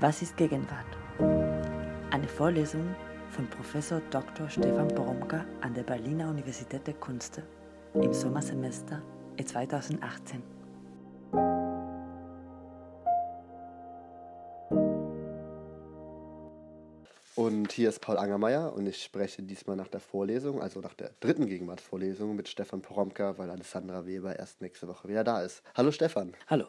[0.00, 0.86] Was ist Gegenwart?
[2.12, 2.94] Eine Vorlesung
[3.30, 4.48] von Professor Dr.
[4.48, 7.42] Stefan Poromka an der Berliner Universität der Künste
[7.94, 9.02] im Sommersemester
[9.44, 10.40] 2018.
[17.34, 21.10] Und hier ist Paul Angermeier und ich spreche diesmal nach der Vorlesung, also nach der
[21.18, 25.64] dritten Gegenwartsvorlesung mit Stefan Poromka, weil Alessandra Weber erst nächste Woche wieder da ist.
[25.74, 26.34] Hallo Stefan.
[26.46, 26.66] Hallo.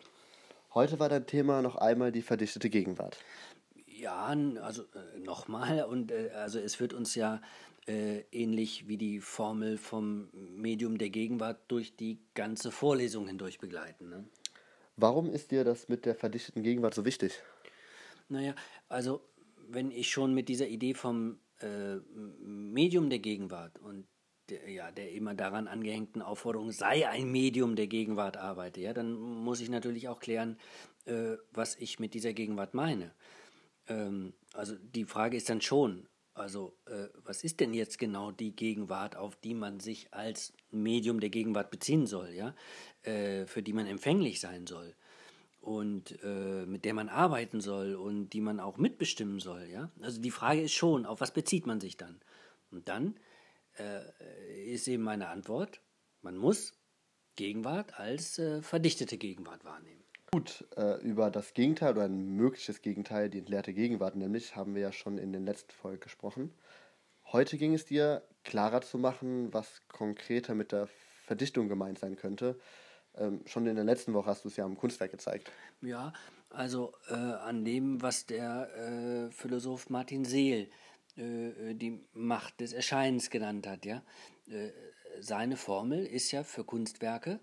[0.73, 3.17] Heute war dein Thema noch einmal die verdichtete Gegenwart.
[3.87, 4.27] Ja,
[4.61, 7.41] also äh, nochmal und äh, also es wird uns ja
[7.87, 14.09] äh, ähnlich wie die Formel vom Medium der Gegenwart durch die ganze Vorlesung hindurch begleiten.
[14.09, 14.25] Ne?
[14.95, 17.41] Warum ist dir das mit der verdichteten Gegenwart so wichtig?
[18.27, 18.53] Naja,
[18.89, 19.21] also
[19.67, 21.95] wenn ich schon mit dieser Idee vom äh,
[22.41, 24.05] Medium der Gegenwart und
[24.49, 29.13] der, ja, der immer daran angehängten Aufforderung sei ein Medium der Gegenwart arbeite, ja, dann
[29.13, 30.57] muss ich natürlich auch klären,
[31.05, 33.11] äh, was ich mit dieser Gegenwart meine.
[33.87, 38.55] Ähm, also die Frage ist dann schon, also äh, was ist denn jetzt genau die
[38.55, 42.55] Gegenwart, auf die man sich als Medium der Gegenwart beziehen soll, ja,
[43.03, 44.95] äh, für die man empfänglich sein soll?
[45.61, 49.67] und äh, mit der man arbeiten soll und die man auch mitbestimmen soll.
[49.71, 49.91] Ja?
[50.01, 52.19] Also die Frage ist schon, auf was bezieht man sich dann?
[52.71, 53.15] Und dann
[53.79, 55.81] äh, ist eben meine Antwort,
[56.21, 56.73] man muss
[57.35, 60.03] Gegenwart als äh, verdichtete Gegenwart wahrnehmen.
[60.31, 64.81] Gut, äh, über das Gegenteil oder ein mögliches Gegenteil, die entleerte Gegenwart nämlich, haben wir
[64.81, 66.53] ja schon in den letzten Folgen gesprochen.
[67.31, 70.87] Heute ging es dir, klarer zu machen, was konkreter mit der
[71.25, 72.59] Verdichtung gemeint sein könnte.
[73.15, 75.51] Ähm, schon in der letzten Woche hast du es ja am Kunstwerk gezeigt.
[75.81, 76.13] Ja,
[76.49, 80.69] also äh, an dem, was der äh, Philosoph Martin Seel
[81.15, 83.85] die Macht des Erscheinens genannt hat.
[83.85, 84.03] Ja?
[84.49, 84.71] Äh,
[85.19, 87.39] seine Formel ist ja für Kunstwerke,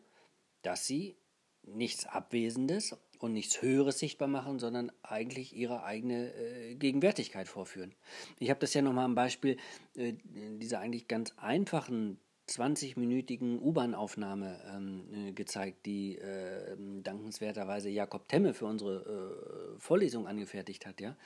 [0.63, 1.17] dass sie
[1.63, 7.95] nichts Abwesendes und nichts Höheres sichtbar machen, sondern eigentlich ihre eigene äh, Gegenwärtigkeit vorführen.
[8.39, 9.57] Ich habe das ja nochmal am Beispiel
[9.95, 12.19] äh, dieser eigentlich ganz einfachen
[12.49, 20.87] 20-minütigen U-Bahn-Aufnahme ähm, äh, gezeigt, die äh, dankenswerterweise Jakob Temme für unsere äh, Vorlesung angefertigt
[20.87, 21.01] hat.
[21.01, 21.17] Ja?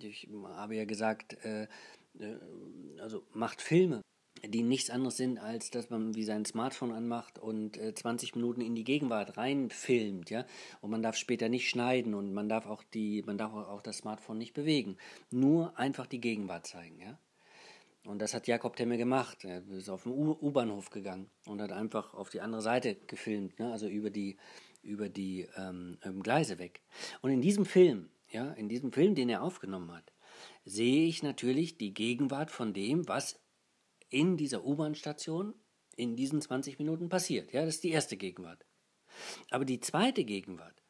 [0.00, 1.64] Ich habe ja gesagt, äh,
[2.18, 2.36] äh,
[3.00, 4.02] also macht Filme,
[4.44, 8.60] die nichts anderes sind, als dass man wie sein Smartphone anmacht und äh, 20 Minuten
[8.60, 10.46] in die Gegenwart reinfilmt, ja.
[10.80, 13.98] Und man darf später nicht schneiden und man darf auch die, man darf auch das
[13.98, 14.96] Smartphone nicht bewegen.
[15.30, 17.18] Nur einfach die Gegenwart zeigen, ja.
[18.06, 19.44] Und das hat Jakob Temme gemacht.
[19.44, 23.72] Er ist auf den U-Bahnhof gegangen und hat einfach auf die andere Seite gefilmt, ne?
[23.72, 24.36] also über die,
[24.82, 26.82] über die ähm, Gleise weg.
[27.20, 30.12] Und in diesem Film, ja, in diesem Film, den er aufgenommen hat,
[30.64, 33.40] sehe ich natürlich die Gegenwart von dem, was
[34.08, 35.54] in dieser U-Bahn-Station
[35.96, 37.52] in diesen 20 Minuten passiert.
[37.52, 38.64] Ja, das ist die erste Gegenwart.
[39.50, 40.82] Aber die zweite Gegenwart,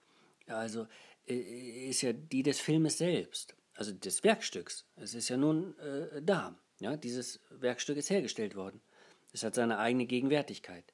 [0.46, 0.86] also
[1.26, 4.86] äh, ist ja die des Filmes selbst, also des Werkstücks.
[4.96, 6.58] Es ist ja nun äh, da.
[6.80, 8.82] Ja, dieses Werkstück ist hergestellt worden.
[9.32, 10.92] Es hat seine eigene Gegenwärtigkeit.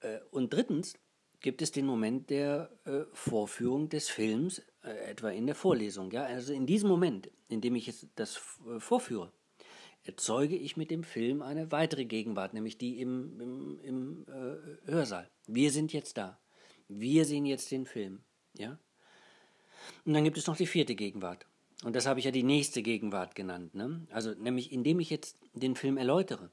[0.00, 0.94] Äh, und drittens
[1.44, 6.10] gibt es den Moment der äh, Vorführung des Films, äh, etwa in der Vorlesung.
[6.10, 6.24] Ja?
[6.24, 8.40] Also in diesem Moment, in dem ich es, das
[8.78, 9.30] vorführe,
[10.04, 15.30] erzeuge ich mit dem Film eine weitere Gegenwart, nämlich die im, im, im äh, Hörsaal.
[15.46, 16.40] Wir sind jetzt da.
[16.88, 18.20] Wir sehen jetzt den Film.
[18.54, 18.78] Ja?
[20.06, 21.46] Und dann gibt es noch die vierte Gegenwart.
[21.84, 23.74] Und das habe ich ja die nächste Gegenwart genannt.
[23.74, 24.06] Ne?
[24.10, 26.50] Also nämlich indem ich jetzt den Film erläutere.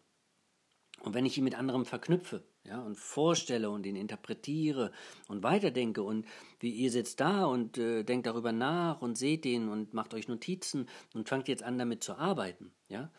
[1.00, 4.92] Und wenn ich ihn mit anderem verknüpfe, ja, und vorstelle und ihn interpretiere
[5.28, 6.26] und weiterdenke und
[6.60, 10.28] wie ihr sitzt da und äh, denkt darüber nach und seht ihn und macht euch
[10.28, 13.12] Notizen und fangt jetzt an damit zu arbeiten, ja,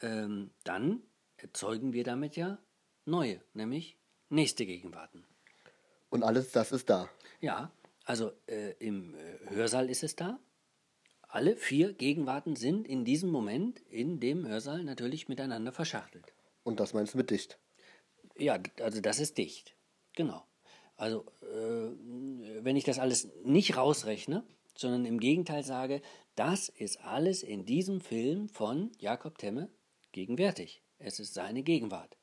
[0.00, 1.02] ähm, dann
[1.36, 2.58] erzeugen wir damit ja
[3.04, 5.24] neue, nämlich nächste Gegenwarten.
[6.10, 7.08] Und alles das ist da.
[7.40, 7.70] Ja,
[8.04, 10.38] also äh, im äh, Hörsaal ist es da,
[11.28, 16.32] alle vier Gegenwarten sind in diesem Moment in dem Hörsaal natürlich miteinander verschachtelt.
[16.62, 17.58] Und das meinst du mit dicht?
[18.38, 19.74] Ja, also das ist dicht.
[20.14, 20.44] Genau.
[20.96, 24.44] Also äh, wenn ich das alles nicht rausrechne,
[24.76, 26.00] sondern im Gegenteil sage,
[26.34, 29.70] das ist alles in diesem Film von Jakob Temme
[30.12, 30.82] gegenwärtig.
[30.98, 32.16] Es ist seine Gegenwart.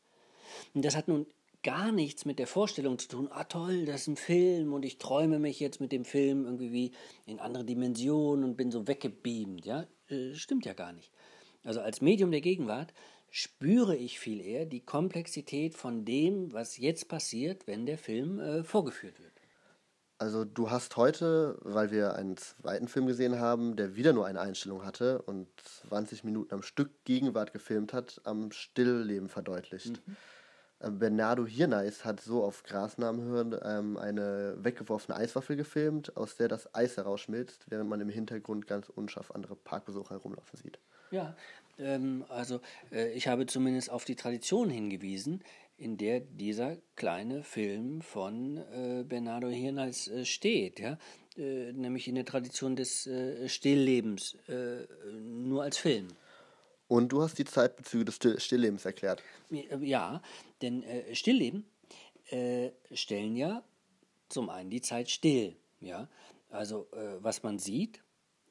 [0.73, 1.25] Und das hat nun
[1.63, 5.00] gar nichts mit der Vorstellung zu tun, ah toll, das ist ein Film und ich
[5.00, 6.91] träume mich jetzt mit dem Film irgendwie wie
[7.25, 9.88] in andere Dimensionen und bin so weggebeamt, ja?
[10.07, 11.11] Äh, stimmt ja gar nicht.
[11.63, 12.94] Also als Medium der Gegenwart
[13.35, 18.63] spüre ich viel eher die Komplexität von dem, was jetzt passiert, wenn der Film äh,
[18.63, 19.33] vorgeführt wird.
[20.17, 24.39] Also du hast heute, weil wir einen zweiten Film gesehen haben, der wieder nur eine
[24.39, 25.49] Einstellung hatte und
[25.89, 30.07] 20 Minuten am Stück Gegenwart gefilmt hat, am Stillleben verdeutlicht.
[30.07, 30.15] Mhm.
[30.80, 36.74] Äh, Bernardo Hirneis hat so auf Grasnamenhören ähm, eine weggeworfene Eiswaffel gefilmt, aus der das
[36.74, 40.80] Eis herausschmilzt, während man im Hintergrund ganz unscharf andere Parkbesucher herumlaufen sieht.
[41.12, 41.36] Ja,
[41.77, 42.60] ähm, also
[42.92, 45.44] äh, ich habe zumindest auf die Tradition hingewiesen,
[45.77, 50.98] in der dieser kleine Film von äh, Bernardo Hirneis äh, steht, ja,
[51.38, 54.38] äh, nämlich in der Tradition des äh, Stilllebens,
[55.21, 56.07] nur als Film.
[56.87, 59.23] Und du hast die Zeitbezüge des Stilllebens erklärt.
[59.49, 60.21] Ja,
[60.61, 61.65] denn äh, Stillleben
[62.29, 63.63] äh, stellen ja
[64.29, 65.55] zum einen die Zeit still.
[65.79, 66.07] Ja?
[66.49, 68.01] Also äh, was man sieht,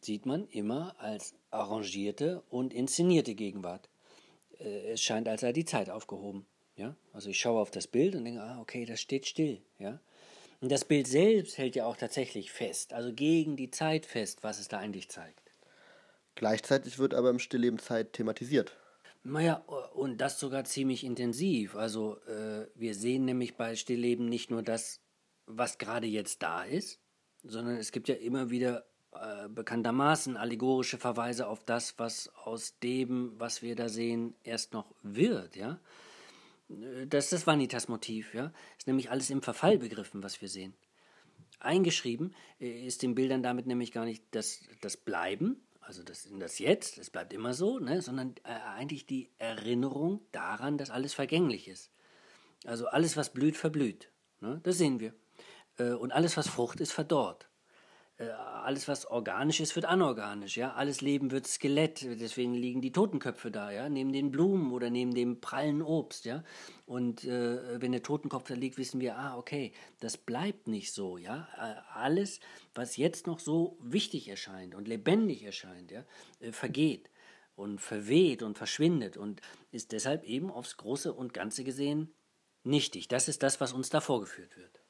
[0.01, 3.89] sieht man immer als arrangierte und inszenierte Gegenwart.
[4.59, 6.47] Äh, es scheint, als sei die Zeit aufgehoben.
[6.77, 6.97] Ja?
[7.13, 9.61] Also ich schaue auf das Bild und denke, ah, okay, das steht still.
[9.79, 10.01] Ja?
[10.61, 14.59] Und das Bild selbst hält ja auch tatsächlich fest, also gegen die Zeit fest, was
[14.59, 15.44] es da eigentlich zeigt.
[16.35, 18.77] Gleichzeitig wird aber im Stillleben Zeit thematisiert.
[19.23, 19.55] Naja,
[19.95, 21.77] und das sogar ziemlich intensiv.
[21.77, 25.01] Also äh, wir sehen nämlich bei Stillleben nicht nur das,
[25.47, 27.01] was gerade jetzt da ist,
[27.43, 33.33] sondern es gibt ja immer wieder äh, bekanntermaßen allegorische Verweise auf das, was aus dem,
[33.39, 35.81] was wir da sehen, erst noch wird, ja.
[37.07, 38.53] Das ist das Vanitas-Motiv, ja.
[38.79, 40.75] Ist nämlich alles im Verfall begriffen, was wir sehen.
[41.61, 46.59] Eingeschrieben äh, ist den Bildern damit nämlich gar nicht das, das Bleiben, also das, das
[46.59, 51.69] Jetzt, das bleibt immer so, ne, sondern äh, eigentlich die Erinnerung daran, dass alles vergänglich
[51.69, 51.91] ist.
[52.65, 54.11] Also alles, was blüht, verblüht.
[54.41, 55.15] Ne, das sehen wir.
[55.79, 57.49] Äh, und alles, was Frucht ist, verdorrt.
[58.17, 60.57] Äh, alles, was organisch ist, wird anorganisch.
[60.57, 60.75] Ja?
[60.75, 62.03] Alles Leben wird Skelett.
[62.03, 63.89] Deswegen liegen die Totenköpfe da, ja?
[63.89, 66.25] neben den Blumen oder neben dem prallen Obst.
[66.25, 66.45] Ja?
[66.87, 71.19] Und äh, wenn der Totenkopf da liegt, wissen wir, ah, okay, das bleibt nicht so.
[71.19, 71.49] Ja?
[71.57, 72.41] Äh, alles,
[72.75, 76.05] was jetzt noch so wichtig erscheint und lebendig erscheint, ja?
[76.41, 77.11] Äh, vergeht
[77.57, 79.41] und verweht und verschwindet und
[79.71, 82.13] ist deshalb eben aufs Große und Ganze gesehen
[82.65, 83.09] nichtig.
[83.09, 84.84] Das ist das, was uns da vorgeführt wird.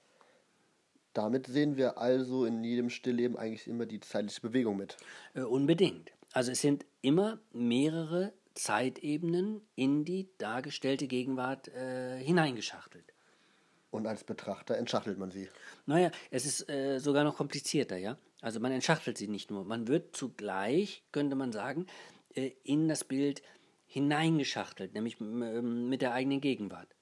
[1.15, 4.97] Damit sehen wir also in jedem Stillleben eigentlich immer die zeitliche Bewegung mit.
[5.35, 6.13] Äh, unbedingt.
[6.33, 13.05] Also es sind immer mehrere Zeitebenen in die dargestellte Gegenwart äh, hineingeschachtelt.
[13.91, 15.49] Und als Betrachter entschachtelt man sie.
[15.87, 18.19] Naja, es ist äh, sogar noch komplizierter, ja.
[18.41, 21.87] Also man entschachtelt sie nicht nur, man wird zugleich, könnte man sagen,
[22.35, 23.43] äh, in das Bild
[23.87, 26.94] hineingeschachtelt, nämlich mit der eigenen Gegenwart.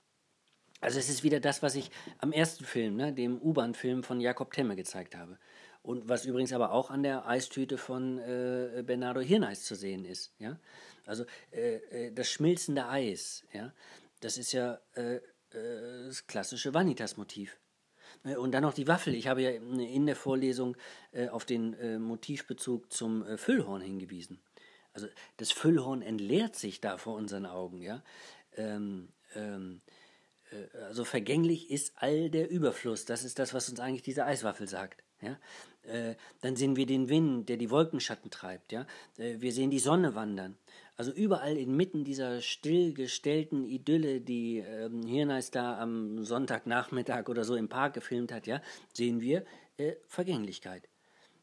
[0.83, 4.53] Also es ist wieder das, was ich am ersten Film, ne, dem U-Bahn-Film von Jakob
[4.53, 5.39] Temme gezeigt habe.
[5.83, 10.35] Und was übrigens aber auch an der Eistüte von äh, Bernardo Hirneis zu sehen ist.
[10.41, 10.59] Ja?
[11.07, 13.73] Also äh, äh, das schmilzende Eis, ja?
[14.21, 17.59] das ist ja äh, äh das klassische Vanitas-Motiv.
[18.25, 19.15] Äh, und dann noch die Waffel.
[19.15, 20.77] Ich habe ja in der Vorlesung
[21.31, 24.41] auf den Motivbezug zum Füllhorn hingewiesen.
[24.95, 25.07] Also
[25.37, 27.83] das Füllhorn entleert sich da vor unseren Augen.
[27.83, 28.03] Ja?
[28.57, 29.93] Ähm, ähm, äh,
[30.87, 33.05] also vergänglich ist all der Überfluss.
[33.05, 35.03] Das ist das, was uns eigentlich diese Eiswaffel sagt.
[35.21, 35.39] Ja?
[35.83, 38.73] Äh, dann sehen wir den Wind, der die Wolkenschatten treibt.
[38.73, 38.87] Ja?
[39.19, 40.57] Äh, wir sehen die Sonne wandern.
[40.97, 47.69] Also überall inmitten dieser stillgestellten Idylle, die ähm, Hirneis da am Sonntagnachmittag oder so im
[47.69, 48.61] Park gefilmt hat, ja,
[48.93, 49.45] sehen wir
[49.79, 50.89] äh, Vergänglichkeit.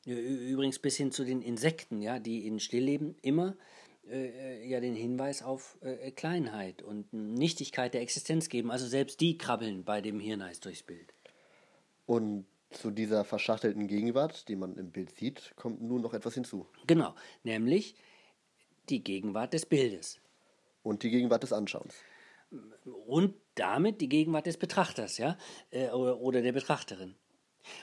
[0.06, 3.56] Übrigens bis hin zu den Insekten, ja, die in Stillleben immer äh,
[4.12, 8.72] ja den Hinweis auf äh, Kleinheit und Nichtigkeit der Existenz geben.
[8.72, 11.14] Also selbst die krabbeln bei dem Hirneis durchs Bild.
[12.06, 16.68] Und zu dieser verschachtelten Gegenwart, die man im Bild sieht, kommt nun noch etwas hinzu.
[16.88, 17.96] Genau, nämlich
[18.90, 20.20] die Gegenwart des Bildes.
[20.84, 21.96] Und die Gegenwart des Anschauens.
[23.06, 25.38] Und damit die Gegenwart des Betrachters, ja,
[25.72, 27.16] äh, oder, der Betrachterin.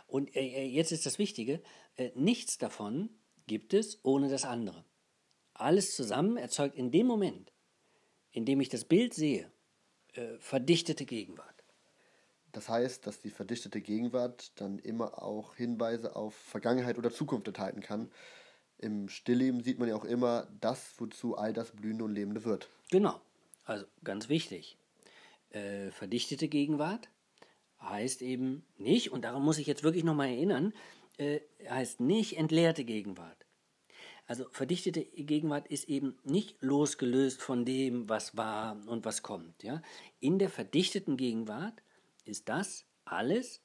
[0.08, 1.62] Und äh, äh jetzt ist das Wichtige,
[1.96, 3.10] äh, nichts davon
[3.46, 4.84] gibt es ohne das andere.
[5.58, 7.52] Alles zusammen erzeugt in dem Moment,
[8.32, 9.50] in dem ich das Bild sehe,
[10.12, 11.64] äh, verdichtete Gegenwart.
[12.52, 17.80] Das heißt, dass die verdichtete Gegenwart dann immer auch Hinweise auf Vergangenheit oder Zukunft enthalten
[17.80, 18.10] kann.
[18.78, 22.68] Im Stillleben sieht man ja auch immer das, wozu all das Blühende und Lebende wird.
[22.90, 23.20] Genau,
[23.64, 24.76] also ganz wichtig.
[25.50, 27.08] Äh, verdichtete Gegenwart
[27.80, 30.74] heißt eben nicht, und daran muss ich jetzt wirklich nochmal erinnern,
[31.18, 33.45] äh, heißt nicht entleerte Gegenwart.
[34.26, 39.62] Also verdichtete Gegenwart ist eben nicht losgelöst von dem, was war und was kommt.
[39.62, 39.82] Ja?
[40.18, 41.82] In der verdichteten Gegenwart
[42.24, 43.60] ist das alles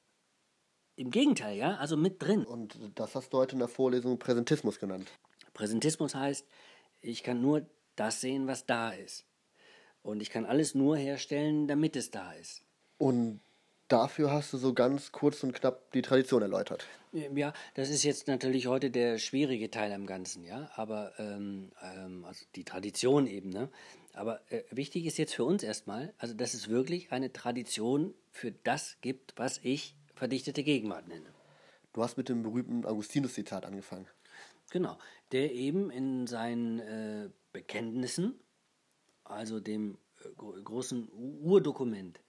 [0.94, 2.44] im Gegenteil, ja, also mit drin.
[2.44, 5.10] Und das hast du heute in der Vorlesung Präsentismus genannt.
[5.54, 6.46] Präsentismus heißt,
[7.00, 7.66] ich kann nur
[7.96, 9.24] das sehen, was da ist.
[10.02, 12.62] Und ich kann alles nur herstellen, damit es da ist.
[12.98, 13.40] Und
[13.92, 16.86] dafür hast du so ganz kurz und knapp die Tradition erläutert.
[17.12, 20.70] Ja, das ist jetzt natürlich heute der schwierige Teil am Ganzen, ja.
[20.76, 23.68] Aber ähm, ähm, also die Tradition eben, ne?
[24.14, 28.52] Aber äh, wichtig ist jetzt für uns erstmal, also dass es wirklich eine Tradition für
[28.52, 31.26] das gibt, was ich verdichtete Gegenwart nenne.
[31.92, 34.06] Du hast mit dem berühmten Augustinus-Zitat angefangen.
[34.70, 34.96] Genau,
[35.32, 38.40] der eben in seinen äh, Bekenntnissen,
[39.24, 41.10] also dem äh, großen
[41.42, 42.20] Urdokument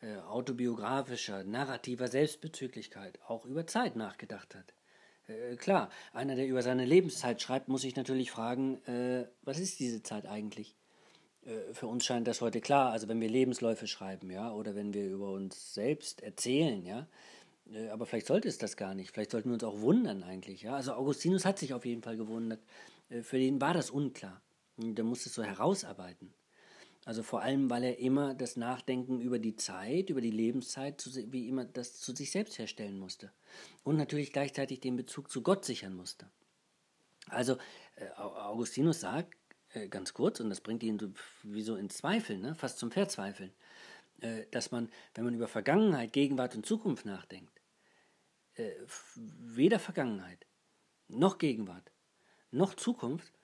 [0.00, 4.74] äh, autobiografischer, narrativer Selbstbezüglichkeit, auch über Zeit nachgedacht hat.
[5.28, 9.78] Äh, klar, einer, der über seine Lebenszeit schreibt, muss sich natürlich fragen, äh, was ist
[9.80, 10.76] diese Zeit eigentlich?
[11.44, 14.94] Äh, für uns scheint das heute klar, also wenn wir Lebensläufe schreiben, ja, oder wenn
[14.94, 17.06] wir über uns selbst erzählen, ja,
[17.72, 19.12] äh, aber vielleicht sollte es das gar nicht.
[19.12, 20.62] Vielleicht sollten wir uns auch wundern eigentlich.
[20.62, 20.74] Ja?
[20.74, 22.60] Also Augustinus hat sich auf jeden Fall gewundert.
[23.08, 24.40] Äh, für den war das unklar.
[24.76, 26.32] Der musste es so herausarbeiten.
[27.04, 31.02] Also vor allem, weil er immer das Nachdenken über die Zeit, über die Lebenszeit,
[31.32, 33.32] wie immer das zu sich selbst herstellen musste.
[33.84, 36.28] Und natürlich gleichzeitig den Bezug zu Gott sichern musste.
[37.28, 37.56] Also
[38.16, 39.34] Augustinus sagt,
[39.88, 42.54] ganz kurz, und das bringt ihn wie so in Zweifel, ne?
[42.54, 43.52] fast zum Verzweifeln,
[44.50, 47.60] dass man, wenn man über Vergangenheit, Gegenwart und Zukunft nachdenkt,
[48.54, 48.72] äh,
[49.14, 50.46] weder Vergangenheit
[51.08, 51.90] noch Gegenwart
[52.50, 53.39] noch Zukunft äh,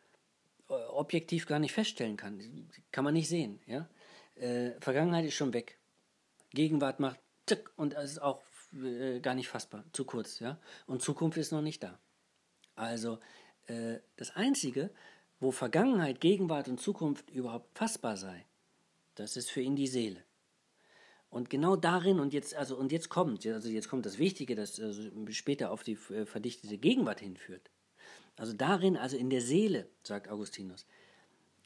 [0.69, 2.69] objektiv gar nicht feststellen kann.
[2.93, 3.61] Kann man nicht sehen.
[3.67, 3.89] Ja?
[4.35, 5.79] Äh, Vergangenheit ist schon weg.
[6.51, 8.43] Gegenwart macht zick und es ist auch
[8.75, 10.41] äh, gar nicht fassbar, zu kurz.
[10.41, 10.59] Ja?
[10.87, 11.99] Und Zukunft ist noch nicht da.
[12.75, 13.19] Also
[13.67, 14.91] äh, das Einzige,
[15.41, 18.45] wo Vergangenheit, Gegenwart und Zukunft überhaupt fassbar sei,
[19.15, 20.23] das ist für ihn die Seele.
[21.31, 24.81] Und genau darin, und jetzt, also, und jetzt kommt, also jetzt kommt das Wichtige, das
[24.81, 27.71] also später auf die äh, verdichtete Gegenwart hinführt.
[28.37, 30.87] Also darin, also in der Seele, sagt Augustinus,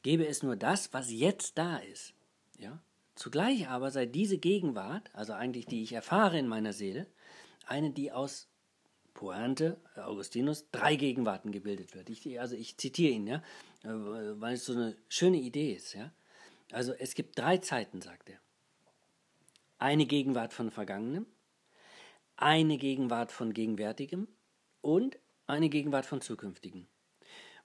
[0.03, 2.13] gebe es nur das, was jetzt da ist.
[2.57, 2.81] Ja?
[3.15, 7.07] Zugleich aber sei diese Gegenwart, also eigentlich die ich erfahre in meiner Seele,
[7.67, 8.47] eine, die aus
[9.13, 12.09] Pointe, Augustinus, drei Gegenwarten gebildet wird.
[12.09, 13.43] Ich, also ich zitiere ihn, ja,
[13.83, 15.93] äh, weil es so eine schöne Idee ist.
[15.93, 16.11] Ja?
[16.71, 18.39] Also es gibt drei Zeiten, sagt er
[19.81, 21.25] eine Gegenwart von Vergangenem,
[22.37, 24.27] eine Gegenwart von Gegenwärtigem
[24.81, 25.17] und
[25.51, 26.87] eine Gegenwart von Zukünftigem.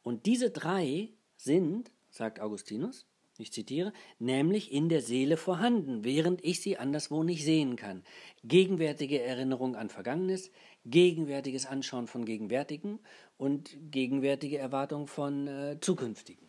[0.02, 3.06] Und diese drei sind, sagt Augustinus,
[3.38, 8.02] ich zitiere, nämlich in der Seele vorhanden, während ich sie anderswo nicht sehen kann.
[8.44, 10.50] Gegenwärtige Erinnerung an Vergangenes,
[10.86, 12.98] gegenwärtiges Anschauen von Gegenwärtigen
[13.36, 16.46] und gegenwärtige Erwartung von äh, Zukünftigen.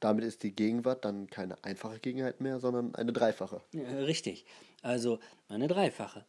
[0.00, 3.62] Damit ist die Gegenwart dann keine einfache Gegenheit mehr, sondern eine dreifache.
[3.72, 4.44] Ja, richtig.
[4.82, 6.26] Also eine dreifache.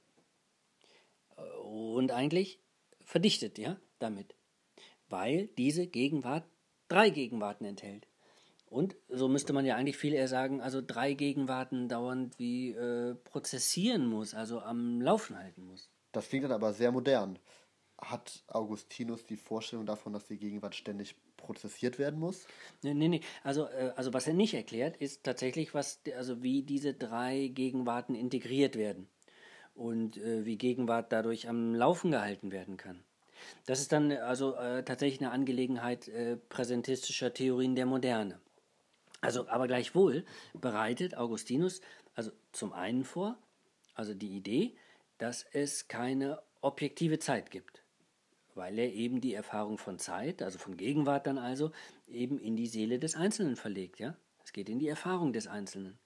[1.66, 2.60] Und eigentlich
[3.02, 4.36] verdichtet, ja, damit.
[5.10, 6.46] Weil diese Gegenwart
[6.88, 8.08] drei Gegenwarten enthält.
[8.70, 13.16] Und so müsste man ja eigentlich viel eher sagen, also drei Gegenwarten dauernd wie äh,
[13.16, 15.90] prozessieren muss, also am Laufen halten muss.
[16.12, 17.40] Das klingt dann aber sehr modern.
[18.00, 22.46] Hat Augustinus die Vorstellung davon, dass die Gegenwart ständig prozessiert werden muss?
[22.84, 23.22] Nee, nee, nee.
[23.44, 28.16] Also, äh, also was er nicht erklärt, ist tatsächlich, was, also wie diese drei Gegenwarten
[28.16, 29.08] integriert werden
[29.74, 33.04] und äh, wie Gegenwart dadurch am Laufen gehalten werden kann.
[33.66, 38.40] Das ist dann also äh, tatsächlich eine Angelegenheit äh, präsentistischer Theorien der Moderne.
[39.22, 41.82] Also, aber gleichwohl bereitet Augustinus
[42.16, 43.38] also zum einen vor,
[43.94, 44.76] also die Idee,
[45.18, 47.84] dass es keine objektive Zeit gibt
[48.58, 51.72] weil er eben die Erfahrung von Zeit, also von Gegenwart dann also,
[52.08, 54.00] eben in die Seele des Einzelnen verlegt.
[54.00, 54.18] Ja?
[54.44, 55.98] Es geht in die Erfahrung des Einzelnen.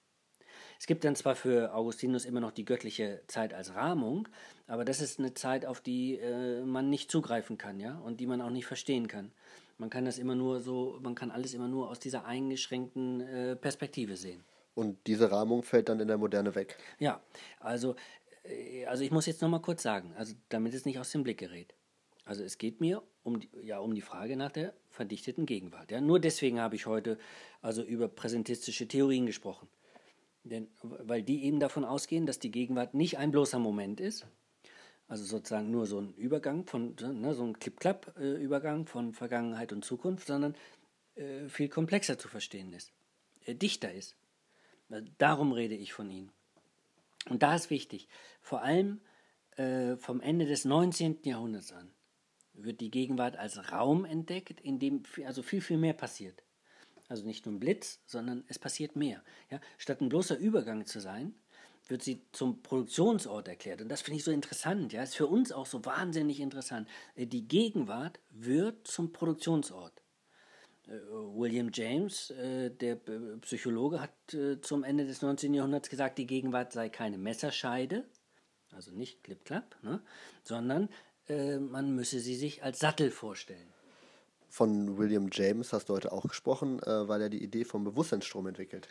[0.82, 4.26] Es gibt dann zwar für Augustinus immer noch die göttliche Zeit als Rahmung,
[4.66, 8.26] aber das ist eine Zeit, auf die äh, man nicht zugreifen kann, ja, und die
[8.26, 9.30] man auch nicht verstehen kann.
[9.78, 13.54] Man kann das immer nur so, man kann alles immer nur aus dieser eingeschränkten äh,
[13.54, 14.42] Perspektive sehen.
[14.74, 16.76] Und diese Rahmung fällt dann in der Moderne weg.
[16.98, 17.22] Ja,
[17.60, 17.94] also,
[18.42, 21.38] äh, also ich muss jetzt nochmal kurz sagen, also damit es nicht aus dem Blick
[21.38, 21.76] gerät.
[22.24, 25.92] Also es geht mir um die, ja, um die Frage nach der verdichteten Gegenwart.
[25.92, 26.00] Ja.
[26.00, 27.18] Nur deswegen habe ich heute
[27.60, 29.68] also über präsentistische Theorien gesprochen.
[30.44, 34.26] Denn, weil die eben davon ausgehen, dass die Gegenwart nicht ein bloßer Moment ist,
[35.06, 40.26] also sozusagen nur so ein Übergang von, ne, so ein Clip-Clap-Übergang von Vergangenheit und Zukunft,
[40.26, 40.56] sondern
[41.14, 42.92] äh, viel komplexer zu verstehen ist,
[43.44, 44.16] äh, dichter ist.
[45.18, 46.32] Darum rede ich von ihnen.
[47.28, 48.08] Und da ist wichtig,
[48.40, 49.00] vor allem
[49.56, 51.20] äh, vom Ende des 19.
[51.24, 51.92] Jahrhunderts an,
[52.54, 56.42] wird die Gegenwart als Raum entdeckt, in dem also viel, viel mehr passiert.
[57.12, 59.22] Also nicht nur ein Blitz, sondern es passiert mehr.
[59.50, 59.60] Ja?
[59.76, 61.34] Statt ein bloßer Übergang zu sein,
[61.86, 63.82] wird sie zum Produktionsort erklärt.
[63.82, 64.94] Und das finde ich so interessant.
[64.94, 66.88] Ja, ist für uns auch so wahnsinnig interessant.
[67.14, 69.92] Äh, die Gegenwart wird zum Produktionsort.
[70.86, 72.96] Äh, William James, äh, der
[73.42, 74.14] Psychologe, hat
[74.62, 75.52] zum Ende des 19.
[75.52, 78.06] Jahrhunderts gesagt, die Gegenwart sei keine Messerscheide,
[78.70, 80.00] also nicht klipp-klapp, ne,
[80.44, 80.88] sondern
[81.28, 83.72] man müsse sie sich als Sattel vorstellen.
[84.52, 88.46] Von William James hast du heute auch gesprochen, äh, weil er die Idee vom Bewusstseinsstrom
[88.48, 88.86] entwickelt.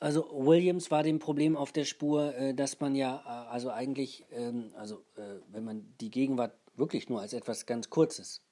[0.00, 4.26] Also Williams war dem Problem auf der Spur, äh, dass man ja, äh, also eigentlich,
[4.32, 8.42] ähm, also äh, wenn man die Gegenwart wirklich nur als etwas ganz Kurzes,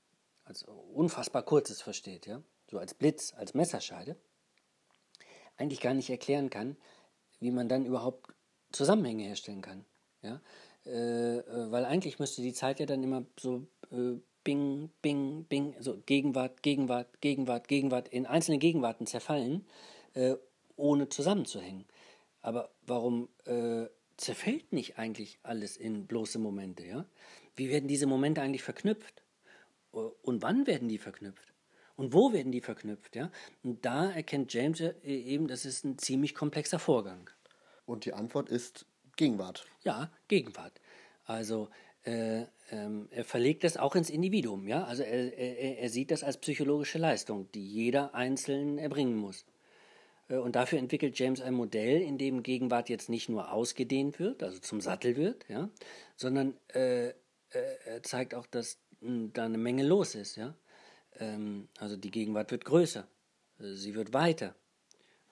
[0.45, 2.41] als unfassbar Kurzes versteht, ja,
[2.71, 4.15] so als Blitz, als Messerscheide,
[5.57, 6.77] eigentlich gar nicht erklären kann,
[7.41, 8.33] wie man dann überhaupt
[8.71, 9.85] Zusammenhänge herstellen kann,
[10.23, 10.41] ja,
[10.85, 13.67] weil eigentlich müsste die Zeit ja dann immer so
[14.45, 19.67] Bing, Bing, Bing, so Gegenwart, Gegenwart, Gegenwart, Gegenwart in einzelne Gegenwarten zerfallen
[20.77, 21.85] ohne zusammenzuhängen.
[22.43, 23.87] Aber warum äh,
[24.17, 26.85] zerfällt nicht eigentlich alles in bloße Momente?
[26.85, 27.07] Ja?
[27.57, 29.23] Wie werden diese Momente eigentlich verknüpft?
[29.93, 31.53] Äh, und wann werden die verknüpft?
[31.97, 33.17] Und wo werden die verknüpft?
[33.17, 33.31] Ja?
[33.63, 37.31] Und da erkennt James eben, das ist ein ziemlich komplexer Vorgang.
[37.87, 38.87] Und die Antwort ist
[39.17, 39.65] Gegenwart.
[39.85, 40.81] Ja, Gegenwart.
[41.25, 41.69] Also
[42.03, 44.69] äh, ähm, er verlegt das auch ins Individuum.
[44.69, 44.85] Ja?
[44.85, 49.45] Also er, er, er sieht das als psychologische Leistung, die jeder Einzelne erbringen muss.
[50.29, 54.43] Äh, und dafür entwickelt James ein Modell, in dem Gegenwart jetzt nicht nur ausgedehnt wird,
[54.43, 55.69] also zum Sattel wird, ja,
[56.17, 57.13] sondern äh, äh,
[57.51, 60.37] er zeigt auch, dass hm, da eine Menge los ist.
[60.37, 60.55] Ja?
[61.19, 63.07] Ähm, also die Gegenwart wird größer,
[63.61, 64.55] äh, sie wird weiter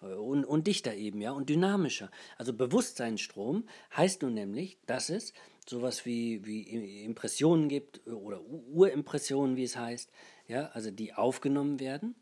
[0.00, 2.10] und, und dichter eben, ja, und dynamischer.
[2.36, 5.32] Also Bewusstseinsstrom heißt nun nämlich, dass es
[5.68, 10.10] sowas wie, wie Impressionen gibt oder Urimpressionen, wie es heißt,
[10.48, 12.14] ja, also die aufgenommen werden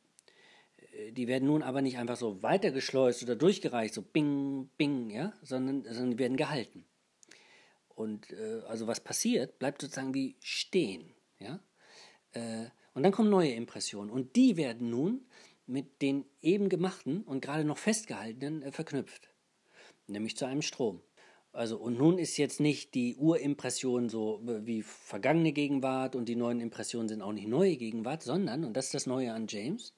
[1.13, 5.85] die werden nun aber nicht einfach so weitergeschleust oder durchgereicht, so bing, bing, ja, sondern,
[5.85, 6.85] sondern die werden gehalten.
[7.89, 11.61] Und äh, also was passiert, bleibt sozusagen wie stehen, ja.
[12.33, 15.27] Äh, und dann kommen neue Impressionen und die werden nun
[15.67, 19.31] mit den eben gemachten und gerade noch festgehaltenen äh, verknüpft,
[20.07, 21.03] nämlich zu einem Strom.
[21.53, 26.61] Also und nun ist jetzt nicht die Urimpression so wie vergangene Gegenwart und die neuen
[26.61, 29.93] Impressionen sind auch nicht neue Gegenwart, sondern, und das ist das Neue an James,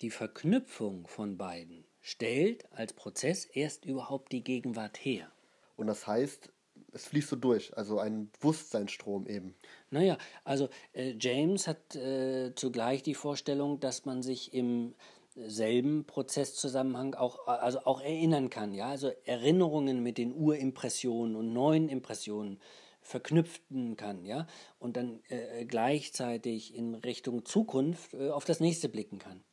[0.00, 5.32] die Verknüpfung von beiden stellt als Prozess erst überhaupt die Gegenwart her.
[5.76, 6.52] Und das heißt,
[6.92, 9.56] es fließt so durch, also ein Bewusstseinsstrom eben.
[9.90, 14.94] Naja, also äh, James hat äh, zugleich die Vorstellung, dass man sich im
[15.36, 21.88] selben Prozesszusammenhang auch, also auch erinnern kann, ja, also Erinnerungen mit den Urimpressionen und neuen
[21.88, 22.58] Impressionen
[23.02, 24.46] verknüpfen kann, ja,
[24.78, 29.44] und dann äh, gleichzeitig in Richtung Zukunft äh, auf das nächste blicken kann.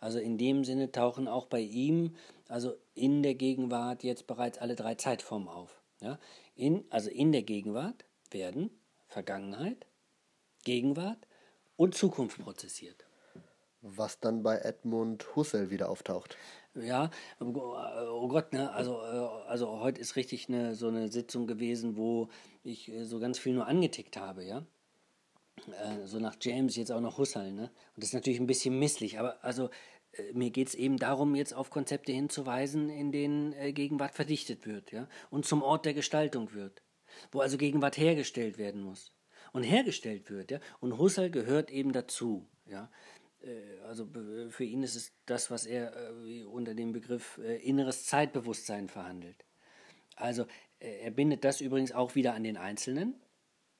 [0.00, 2.16] Also in dem Sinne tauchen auch bei ihm,
[2.48, 5.80] also in der Gegenwart, jetzt bereits alle drei Zeitformen auf.
[6.00, 6.18] Ja?
[6.54, 8.70] In, also in der Gegenwart werden
[9.06, 9.86] Vergangenheit,
[10.64, 11.26] Gegenwart
[11.76, 13.05] und Zukunft prozessiert.
[13.82, 16.36] Was dann bei Edmund Husserl wieder auftaucht.
[16.74, 17.10] Ja,
[17.40, 22.28] oh Gott, ne, also, äh, also heute ist richtig eine, so eine Sitzung gewesen, wo
[22.64, 24.66] ich äh, so ganz viel nur angetickt habe, ja.
[25.68, 27.70] Äh, so nach James jetzt auch noch Husserl, ne?
[27.94, 29.70] Und das ist natürlich ein bisschen misslich, aber also
[30.12, 34.66] äh, mir geht es eben darum, jetzt auf Konzepte hinzuweisen, in denen äh, Gegenwart verdichtet
[34.66, 36.82] wird, ja, und zum Ort der Gestaltung wird,
[37.32, 39.12] wo also Gegenwart hergestellt werden muss
[39.52, 42.90] und hergestellt wird, ja, und Husserl gehört eben dazu, ja.
[43.46, 44.08] Äh, also
[44.50, 49.44] für ihn ist es das, was er äh, unter dem Begriff äh, inneres Zeitbewusstsein verhandelt.
[50.16, 50.46] Also
[50.78, 53.14] er bindet das übrigens auch wieder an den Einzelnen,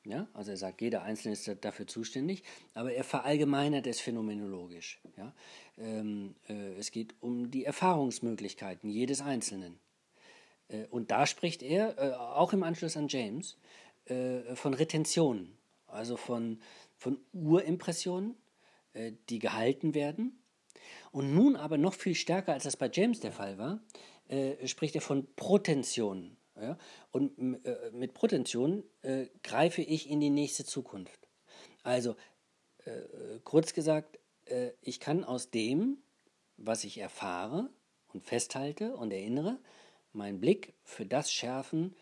[0.04, 0.28] ja?
[0.32, 2.42] Also er sagt, jeder Einzelne ist dafür zuständig,
[2.74, 5.00] aber er verallgemeinert es phänomenologisch.
[5.16, 5.34] Ja?
[5.78, 9.78] Ähm, äh, es geht um die Erfahrungsmöglichkeiten jedes Einzelnen.
[10.90, 13.56] Und da spricht er, auch im Anschluss an James,
[14.54, 16.58] von Retentionen, also von,
[16.96, 18.34] von Urimpressionen,
[19.28, 20.42] die gehalten werden.
[21.12, 23.80] Und nun aber noch viel stärker, als das bei James der Fall war,
[24.28, 26.36] äh, spricht er von Protensionen.
[26.60, 26.78] Ja?
[27.10, 31.28] Und äh, mit Protension äh, greife ich in die nächste Zukunft.
[31.82, 32.16] Also,
[32.84, 33.00] äh,
[33.44, 35.98] kurz gesagt, äh, ich kann aus dem,
[36.56, 37.70] was ich erfahre
[38.12, 39.58] und festhalte und erinnere,
[40.12, 41.94] meinen Blick für das schärfen,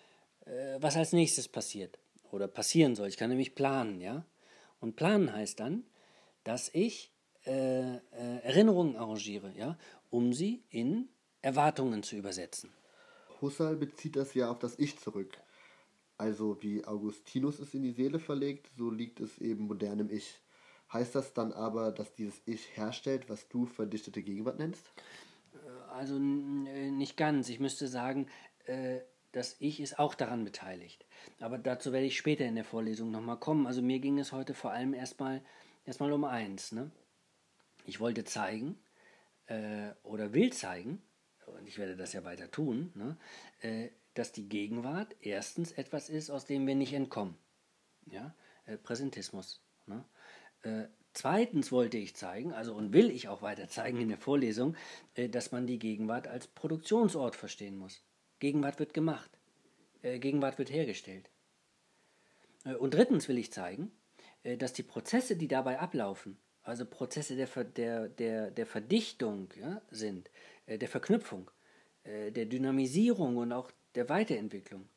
[0.47, 1.99] äh, was als nächstes passiert
[2.31, 3.09] oder passieren soll.
[3.09, 4.25] Ich kann nämlich planen, ja.
[4.81, 5.85] Und planen heißt dann,
[6.45, 7.11] dass ich
[7.45, 7.97] äh,
[8.43, 9.77] Erinnerungen arrangiere, ja,
[10.11, 11.09] um sie in
[11.43, 12.73] Erwartungen zu übersetzen.
[13.41, 15.37] Husserl bezieht das ja auf das Ich zurück.
[16.17, 20.41] Also wie Augustinus es in die Seele verlegt, so liegt es eben modernem Ich.
[20.93, 24.87] Heißt das dann aber, dass dieses Ich herstellt, was du verdichtete Gegenwart nennst?
[25.55, 27.49] Äh, also äh, nicht ganz.
[27.49, 28.29] Ich müsste sagen,
[28.67, 29.01] äh,
[29.33, 31.05] das Ich ist auch daran beteiligt.
[31.41, 33.67] Aber dazu werde ich später in der Vorlesung nochmal kommen.
[33.67, 35.43] Also mir ging es heute vor allem erstmal
[35.85, 36.73] erstmal um eins.
[36.73, 36.91] Ne?
[37.87, 38.79] Ich wollte zeigen
[40.05, 41.03] oder will zeigen,
[41.47, 43.19] und ich werde das ja weiter tun, ne,
[43.61, 47.37] äh, dass die Gegenwart erstens etwas ist, aus dem wir nicht entkommen.
[48.07, 48.35] Ja?
[48.65, 49.61] Äh, Präsentismus.
[49.87, 50.03] Ne?
[50.63, 54.77] Äh, Zweitens wollte ich zeigen, also und will ich auch weiter zeigen in der Vorlesung,
[55.15, 58.03] äh, dass man die Gegenwart als Produktionsort verstehen muss.
[58.41, 59.31] Gegenwart wird gemacht.
[60.03, 61.31] Äh, Gegenwart wird hergestellt.
[62.65, 63.93] Äh, und drittens will ich zeigen,
[64.59, 70.31] dass die Prozesse, die dabei ablaufen, also Prozesse der, der, der, der Verdichtung ja, sind,
[70.67, 71.51] der Verknüpfung,
[72.05, 74.89] der Dynamisierung und auch der Weiterentwicklung.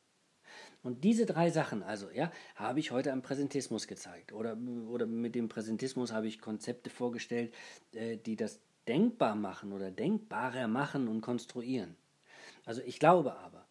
[0.84, 4.32] Und diese drei Sachen, also, ja, habe ich heute am Präsentismus gezeigt.
[4.32, 4.58] Oder,
[4.88, 7.54] oder mit dem Präsentismus habe ich Konzepte vorgestellt,
[7.94, 11.98] äh, die das denkbar machen oder denkbarer machen und konstruieren.
[12.64, 13.68] Also ich glaube aber,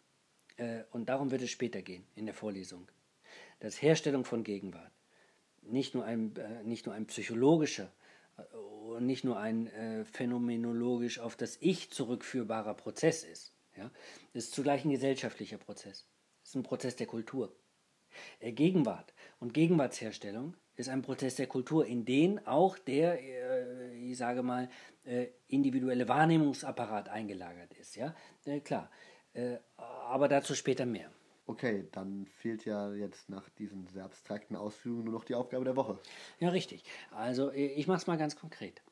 [0.56, 2.86] äh, und darum wird es später gehen in der Vorlesung,
[3.60, 4.92] dass Herstellung von Gegenwart
[5.68, 7.92] nicht nur ein, äh, nicht nur ein psychologischer
[8.88, 13.54] und nicht nur ein phänomenologisch auf das Ich zurückführbarer Prozess ist.
[13.76, 13.90] Ja?
[14.34, 16.06] Es ist zugleich ein gesellschaftlicher Prozess.
[16.42, 17.56] Es ist ein Prozess der Kultur.
[18.40, 24.16] Äh, Gegenwart und Gegenwartsherstellung ist ein Prozess der Kultur, in den auch der, äh, ich
[24.16, 24.68] sage mal,
[25.04, 27.96] äh, individuelle Wahrnehmungsapparat eingelagert ist.
[27.96, 28.14] Ja,
[28.64, 28.90] klar.
[29.76, 31.10] aber dazu später mehr.
[31.46, 35.76] Okay, dann fehlt ja jetzt nach diesen sehr abstrakten Ausführungen nur noch die Aufgabe der
[35.76, 35.98] Woche.
[36.40, 36.82] Ja, richtig.
[37.12, 38.82] Also ich mache es mal ganz konkret.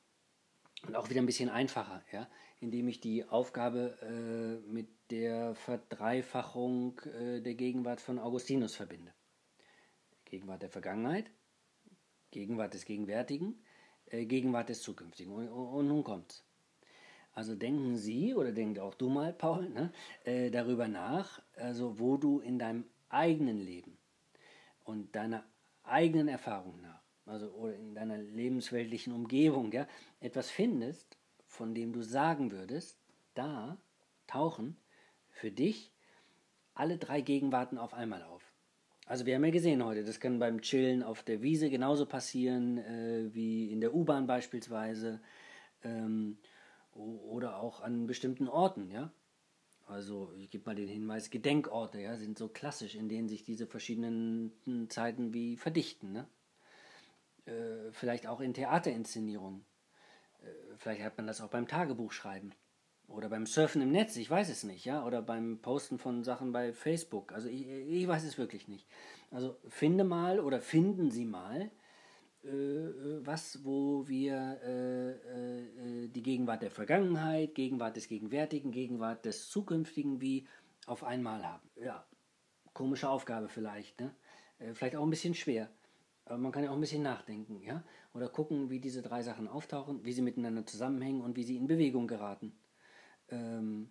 [0.86, 2.28] Und auch wieder ein bisschen einfacher, ja,
[2.60, 9.12] indem ich die Aufgabe äh, mit der Verdreifachung äh, der Gegenwart von Augustinus verbinde.
[10.24, 11.30] Gegenwart der Vergangenheit,
[12.30, 13.64] Gegenwart des Gegenwärtigen,
[14.06, 15.32] äh, Gegenwart des Zukünftigen.
[15.32, 16.44] Und, und nun kommt's.
[17.34, 19.92] Also denken Sie oder denkt auch du mal, Paul, ne,
[20.24, 23.98] äh, darüber nach, also wo du in deinem eigenen Leben
[24.84, 25.44] und deiner
[25.82, 29.86] eigenen Erfahrung nach also oder in deiner lebensweltlichen Umgebung, ja,
[30.20, 31.16] etwas findest,
[31.46, 32.98] von dem du sagen würdest,
[33.34, 33.78] da
[34.26, 34.76] tauchen
[35.30, 35.92] für dich
[36.74, 38.52] alle drei Gegenwarten auf einmal auf.
[39.06, 42.78] Also wir haben ja gesehen heute, das kann beim Chillen auf der Wiese genauso passieren
[42.78, 45.20] äh, wie in der U-Bahn beispielsweise
[45.82, 46.38] ähm,
[46.94, 49.12] oder auch an bestimmten Orten, ja.
[49.86, 53.66] Also ich gebe mal den Hinweis, Gedenkorte, ja, sind so klassisch, in denen sich diese
[53.66, 54.52] verschiedenen
[54.88, 56.26] Zeiten wie verdichten, ne?
[57.46, 59.66] Äh, vielleicht auch in Theaterinszenierungen.
[60.40, 60.46] Äh,
[60.78, 62.54] vielleicht hat man das auch beim Tagebuchschreiben.
[63.06, 65.04] Oder beim Surfen im Netz, ich weiß es nicht, ja.
[65.04, 67.32] Oder beim Posten von Sachen bei Facebook.
[67.32, 68.88] Also ich, ich weiß es wirklich nicht.
[69.30, 71.70] Also finde mal oder finden Sie mal,
[72.46, 80.20] was, wo wir äh, äh, die Gegenwart der Vergangenheit, Gegenwart des Gegenwärtigen, Gegenwart des Zukünftigen
[80.20, 80.46] wie
[80.86, 81.68] auf einmal haben.
[81.76, 82.04] Ja,
[82.74, 84.14] komische Aufgabe vielleicht, ne?
[84.58, 85.70] Äh, vielleicht auch ein bisschen schwer.
[86.26, 87.82] Aber man kann ja auch ein bisschen nachdenken, ja?
[88.12, 91.66] Oder gucken, wie diese drei Sachen auftauchen, wie sie miteinander zusammenhängen und wie sie in
[91.66, 92.52] Bewegung geraten.
[93.28, 93.90] Ähm,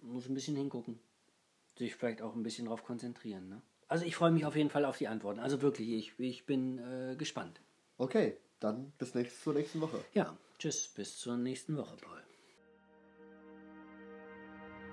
[0.00, 0.98] muss ein bisschen hingucken.
[1.76, 3.48] Sich vielleicht auch ein bisschen darauf konzentrieren.
[3.48, 3.62] Ne?
[3.88, 5.40] Also ich freue mich auf jeden Fall auf die Antworten.
[5.40, 7.60] Also wirklich, ich, ich bin äh, gespannt.
[7.98, 9.98] Okay, dann bis nächstes, zur nächsten Woche.
[10.14, 12.22] Ja, tschüss, bis zur nächsten Woche, Paul.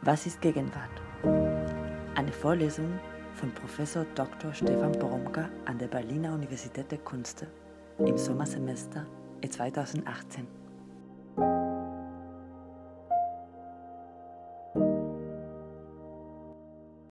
[0.01, 1.01] Was ist Gegenwart?
[2.15, 2.99] Eine Vorlesung
[3.33, 4.53] von Professor Dr.
[4.53, 7.47] Stefan Boromka an der Berliner Universität der Künste
[7.99, 9.05] im Sommersemester
[9.47, 10.58] 2018.